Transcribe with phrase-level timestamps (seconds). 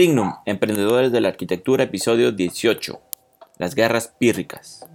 [0.00, 3.02] Trignum, Emprendedores de la Arquitectura, episodio 18.
[3.58, 4.88] Las guerras pírricas.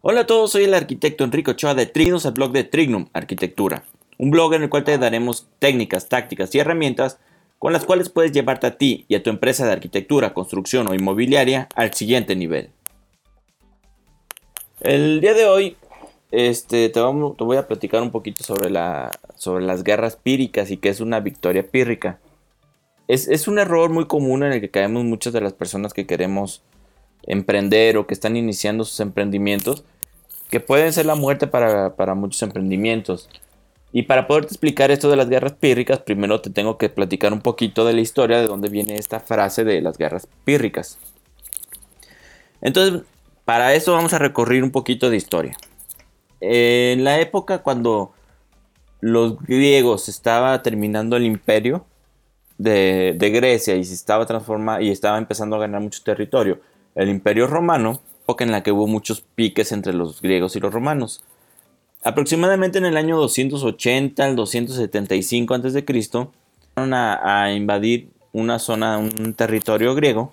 [0.00, 3.84] Hola a todos, soy el arquitecto Enrico Ochoa de Trignum, el blog de Trignum Arquitectura.
[4.16, 7.18] Un blog en el cual te daremos técnicas, tácticas y herramientas
[7.58, 10.94] con las cuales puedes llevarte a ti y a tu empresa de arquitectura, construcción o
[10.94, 12.70] inmobiliaria al siguiente nivel.
[14.80, 15.76] El día de hoy
[16.30, 20.88] este, te, voy a platicar un poquito sobre, la, sobre las guerras píricas y qué
[20.88, 22.18] es una victoria pírrica.
[23.08, 26.62] Es, un error muy común en el que caemos muchas de las personas que queremos
[27.22, 29.84] emprender o que están iniciando sus emprendimientos,
[30.50, 33.28] que pueden ser la muerte para, para muchos emprendimientos.
[33.92, 37.40] Y para poderte explicar esto de las guerras pírricas, primero te tengo que platicar un
[37.40, 40.98] poquito de la historia de dónde viene esta frase de las guerras pírricas.
[42.60, 43.02] Entonces,
[43.44, 45.56] para eso vamos a recorrer un poquito de historia.
[46.40, 48.12] En la época cuando
[49.00, 51.86] los griegos estaba terminando el imperio
[52.58, 56.60] de, Grecia y se estaba transformando y estaba empezando a ganar mucho territorio,
[56.94, 60.72] el imperio romano, época en la que hubo muchos piques entre los griegos y los
[60.72, 61.22] romanos.
[62.02, 65.84] Aproximadamente en el año 280 al 275 a.C.,
[66.74, 70.32] fueron a invadir una zona, un territorio griego.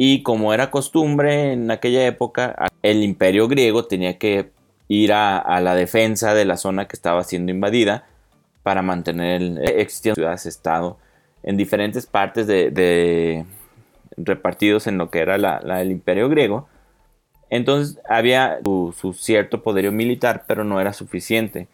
[0.00, 4.52] Y como era costumbre en aquella época, el imperio griego tenía que
[4.86, 8.06] ir a, la defensa de la zona que estaba siendo invadida
[8.62, 10.98] para mantener el existiendo ciudades-estado
[11.42, 13.44] en diferentes partes de,
[14.16, 16.68] repartidos en lo que era la, el imperio griego
[17.50, 21.66] entonces había su, cierto poderío militar, pero no era suficiente.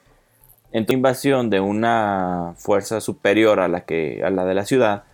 [0.73, 5.05] Entonces, invasión de una fuerza superior a la, que, a la de la ciudad,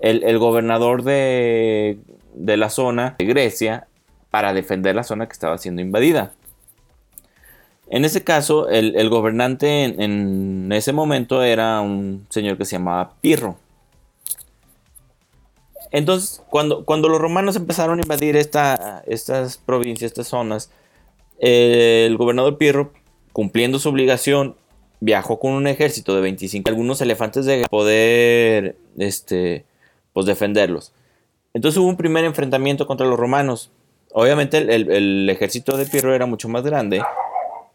[0.00, 1.98] el, gobernador de,
[2.34, 3.86] la zona, de Grecia,
[4.30, 6.32] para defender la zona que estaba siendo invadida.
[7.88, 13.56] En ese caso, el, gobernante en, ese momento era un señor que se llamaba Pirro.
[15.90, 20.70] Entonces, cuando, cuando los romanos empezaron a invadir estas provincias, estas zonas,
[21.38, 22.92] el gobernador Pirro,
[23.32, 24.56] cumpliendo su obligación,
[25.00, 29.64] viajó con un ejército de 25, algunos elefantes de poder este,
[30.14, 30.94] pues, defenderlos.
[31.52, 33.70] Entonces hubo un primer enfrentamiento contra los romanos.
[34.12, 37.02] Obviamente el, el ejército de Pirro era mucho más grande,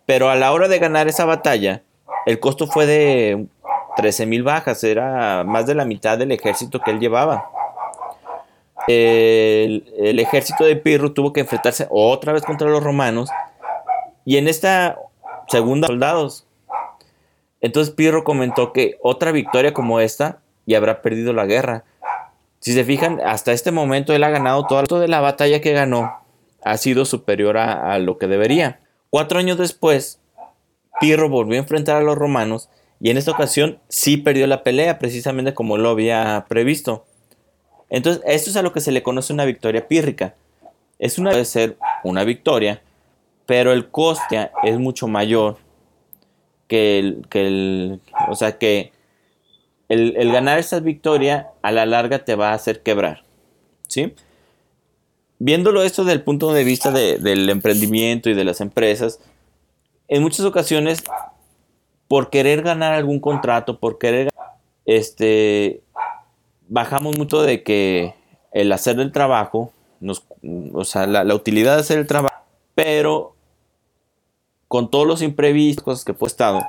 [0.08, 1.84] pero a la hora de ganar esa batalla,
[2.26, 3.46] el costo fue de
[3.98, 7.52] 13.000 bajas, era más de la mitad del ejército que él llevaba
[8.90, 13.30] el, ejército de Pirro tuvo que enfrentarse otra vez contra los romanos
[14.26, 14.98] y en esta
[15.48, 16.46] segunda soldados.
[17.62, 21.84] Entonces Pirro comentó que otra victoria como esta y habrá perdido la guerra.
[22.60, 26.12] Si se fijan, hasta este momento él ha ganado todo de la batalla que ganó
[26.64, 28.82] ha sido superior a, a lo que debería.
[29.10, 30.20] Cuatro años después,
[31.00, 35.00] Pirro volvió a enfrentar a los romanos y en esta ocasión sí perdió la pelea,
[35.00, 37.06] precisamente como lo había previsto.
[37.90, 40.36] Entonces, esto es a lo que se le conoce una victoria pírrica.
[41.00, 42.82] Es una puede ser una victoria,
[43.46, 45.58] pero el coste es mucho mayor
[46.68, 48.92] que el, que el o sea que
[49.90, 53.24] el, ganar esa victoria a la larga te va a hacer quebrar,
[53.88, 54.14] ¿sí?
[55.40, 59.20] Viéndolo esto desde el punto de vista del emprendimiento y de las empresas,
[60.08, 61.04] en muchas ocasiones,
[62.08, 64.30] por querer ganar algún contrato, por querer,
[64.86, 65.82] este,
[66.68, 68.16] bajamos mucho de que
[68.52, 70.24] el hacer el trabajo, nos,
[70.74, 72.44] o sea, la, utilidad de hacer el trabajo,
[72.76, 73.36] pero
[74.68, 76.62] con todos los imprevistos, cosas que puede estado,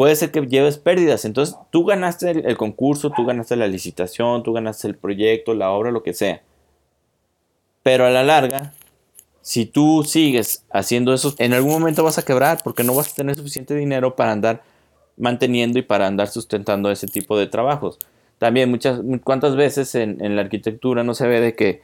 [0.00, 1.26] puede ser que lleves pérdidas.
[1.26, 5.90] Entonces, tú ganaste el, concurso, tú ganaste la licitación, tú ganaste el proyecto, la obra,
[5.90, 6.40] lo que sea.
[7.82, 8.72] Pero a la larga,
[9.42, 13.14] si tú sigues haciendo eso, en algún momento vas a quebrar porque no vas a
[13.14, 14.62] tener suficiente dinero para andar
[15.18, 17.98] manteniendo y para andar sustentando ese tipo de trabajos.
[18.38, 21.82] También muchas, cuántas veces en, la arquitectura no se ve de que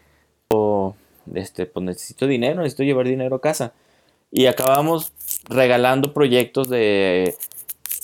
[1.34, 3.74] este, pues necesito dinero, necesito llevar dinero a casa.
[4.32, 5.12] Y acabamos
[5.50, 7.36] regalando proyectos de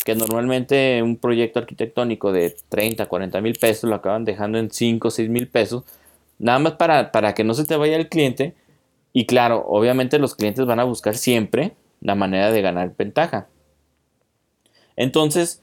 [0.04, 5.10] que normalmente un proyecto arquitectónico de 30, 40 mil pesos lo acaban dejando en 5,
[5.10, 5.84] 6 mil pesos,
[6.38, 8.54] nada más para, para que no se te vaya el cliente.
[9.12, 13.48] Y claro, obviamente los clientes van a buscar siempre la manera de ganar ventaja.
[14.96, 15.62] Entonces,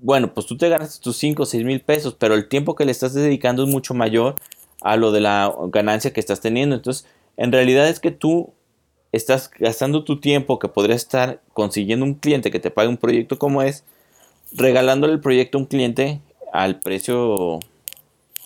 [0.00, 2.84] bueno, pues tú te ganas tus 5 o 6 mil pesos, pero el tiempo que
[2.84, 4.34] le estás dedicando es mucho mayor
[4.82, 6.76] a lo de la ganancia que estás teniendo.
[6.76, 7.06] Entonces,
[7.36, 8.52] en realidad es que tú
[9.14, 13.38] estás gastando tu tiempo que podrías estar consiguiendo un cliente que te pague un proyecto
[13.38, 13.84] como es,
[14.52, 16.20] regalándole el proyecto a un cliente
[16.52, 17.60] al precio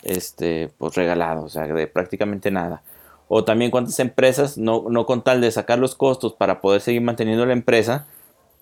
[0.03, 2.83] este pues regalado, o sea, de prácticamente nada.
[3.29, 7.03] o también cuántas empresas, no, no con tal de sacar los costos para poder seguir
[7.03, 8.07] manteniendo la empresa,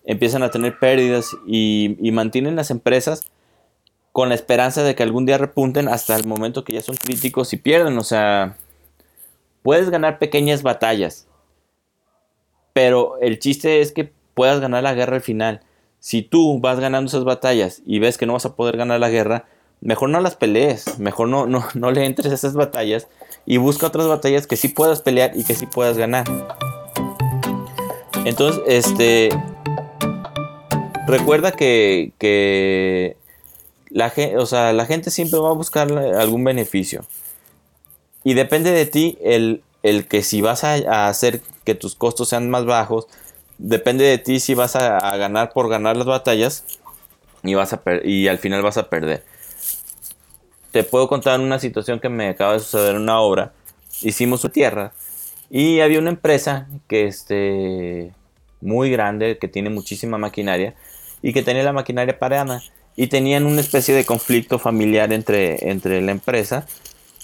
[0.05, 3.29] empiezan a tener pérdidas y, y mantienen las empresas
[4.11, 7.53] con la esperanza de que algún día repunten hasta el momento que ya son críticos
[7.53, 7.97] y pierden.
[7.97, 8.57] O sea,
[9.61, 11.27] puedes ganar pequeñas batallas,
[12.77, 15.61] pero el chiste es que puedas ganar la guerra al final.
[15.99, 19.09] Si tú vas ganando esas batallas y ves que no vas a poder ganar la
[19.09, 19.45] guerra,
[19.81, 23.07] mejor no las pelees, mejor no, no, no le entres a esas batallas
[23.47, 26.25] y busca otras batallas que sí puedas pelear y que sí puedas ganar.
[28.25, 29.29] Entonces, este,
[31.07, 33.17] recuerda que, que
[33.89, 37.03] la, o sea, la gente siempre va a buscar algún beneficio.
[38.23, 42.49] Y depende de ti el, el que si vas a, hacer que tus costos sean
[42.49, 43.07] más bajos,
[43.57, 46.65] depende de ti si vas a, ganar por ganar las batallas
[47.43, 49.23] y, vas a y al final vas a perder
[50.77, 53.51] te puedo contar una situación que me acaba de suceder en una obra.
[54.01, 54.93] Hicimos su tierra
[55.49, 58.11] y había una empresa que este
[58.61, 60.75] muy grande que tiene muchísima maquinaria
[61.21, 62.61] y que tenía la maquinaria parada
[62.95, 66.67] y tenían una especie de conflicto familiar entre, entre la empresa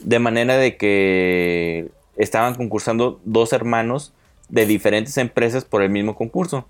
[0.02, 4.14] de manera de que estaban concursando dos hermanos
[4.50, 6.66] de diferentes empresas por el mismo concurso.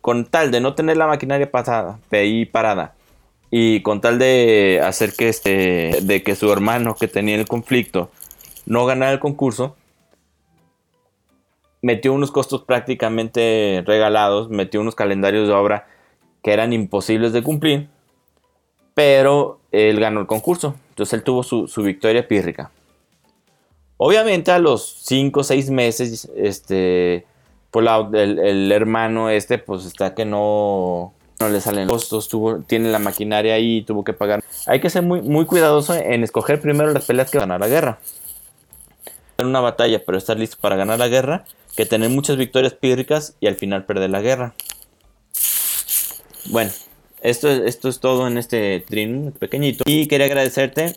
[0.00, 2.94] Con tal de no tener la maquinaria pasada, ahí parada
[3.50, 8.10] y con tal de hacer que este de que su hermano que tenía el conflicto
[8.64, 9.76] no ganara el concurso
[11.82, 15.88] metió unos costos prácticamente regalados metió unos calendarios de obra
[16.42, 17.88] que eran imposibles de cumplir
[18.94, 22.70] pero él ganó el concurso entonces él tuvo su, victoria pírrica
[24.02, 27.26] obviamente a los 5 o 6 meses este
[27.70, 32.98] pues el, hermano este pues está que no no le salen costos, tuvo, tiene la
[32.98, 34.44] maquinaria ahí, tuvo que pagar.
[34.66, 37.60] Hay que ser muy, muy cuidadoso en escoger primero las peleas que van a ganar
[37.60, 37.98] la guerra.
[39.38, 41.46] En una batalla, pero estar listo para ganar la guerra,
[41.76, 44.54] que tener muchas victorias pírricas y al final perder la guerra.
[46.50, 46.72] Bueno,
[47.22, 49.84] esto, esto es todo en este trin pequeñito.
[49.86, 50.96] Y quería agradecerte.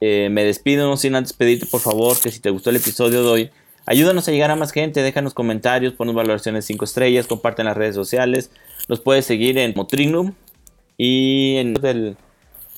[0.00, 3.28] Eh, me despido sin antes pedirte por favor que si te gustó el episodio de
[3.28, 3.50] hoy,
[3.84, 7.76] ayúdanos a llegar a más gente, déjanos comentarios, ponos valoraciones 5 estrellas, comparte en las
[7.76, 8.50] redes sociales.
[8.88, 10.32] Nos puedes seguir en Motrignum
[10.96, 12.16] y en el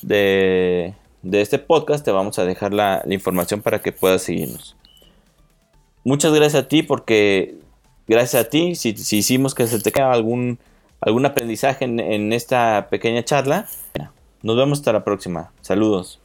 [0.03, 0.95] de,
[1.31, 4.77] este podcast te vamos a dejar la, información para que puedas seguirnos.
[6.05, 7.55] Muchas gracias a ti porque
[8.09, 10.59] gracias a ti si, hicimos que se te quede algún,
[11.01, 13.69] algún aprendizaje en esta pequeña charla.
[14.43, 15.53] Nos vemos hasta la próxima.
[15.61, 16.22] Saludos.